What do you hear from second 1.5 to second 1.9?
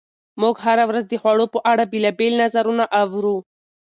په اړه